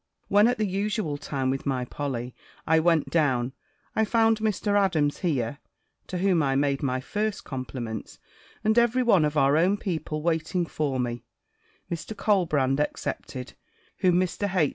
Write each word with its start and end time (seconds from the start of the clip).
When, 0.29 0.47
at 0.47 0.57
the 0.57 0.65
usual 0.65 1.15
time, 1.19 1.51
(with 1.51 1.67
my 1.67 1.85
Polly) 1.85 2.33
I 2.65 2.79
went 2.79 3.11
down, 3.11 3.53
I 3.95 4.03
found 4.03 4.39
Mr. 4.39 4.75
Adams 4.75 5.19
here 5.19 5.59
(to 6.07 6.17
whom 6.17 6.41
I 6.41 6.55
made 6.55 6.81
my 6.81 6.99
first 6.99 7.43
compliments), 7.43 8.17
and 8.63 8.79
every 8.79 9.03
one 9.03 9.25
of 9.25 9.37
our 9.37 9.55
own 9.57 9.77
people 9.77 10.23
waiting 10.23 10.65
for 10.65 10.99
me, 10.99 11.23
Mr. 11.91 12.17
Colbrand 12.17 12.79
excepted 12.79 13.53
(whom 13.99 14.15
Mr. 14.15 14.55
H. 14.55 14.69